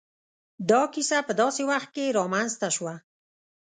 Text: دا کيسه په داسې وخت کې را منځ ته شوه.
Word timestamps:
دا 0.69 0.81
کيسه 0.93 1.17
په 1.27 1.33
داسې 1.41 1.61
وخت 1.71 1.89
کې 1.95 2.05
را 2.17 2.23
منځ 2.33 2.51
ته 2.61 2.67
شوه. 2.75 2.95